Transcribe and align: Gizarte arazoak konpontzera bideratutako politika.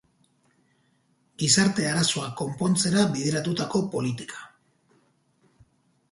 Gizarte 1.41 1.83
arazoak 1.89 2.33
konpontzera 2.39 3.03
bideratutako 3.17 3.81
politika. 3.97 4.41